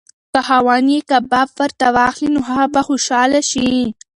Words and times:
که 0.33 0.39
خاوند 0.47 0.87
یې 0.93 0.99
کباب 1.09 1.47
ورته 1.57 1.87
واخلي 1.95 2.29
نو 2.35 2.41
هغه 2.49 2.65
به 2.73 2.81
خوشحاله 2.87 3.41
شي. 3.49 3.69